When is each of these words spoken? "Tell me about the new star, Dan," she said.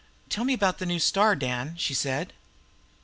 "Tell 0.29 0.43
me 0.45 0.55
about 0.55 0.79
the 0.79 0.87
new 0.87 0.97
star, 0.97 1.35
Dan," 1.35 1.75
she 1.77 1.93
said. 1.93 2.33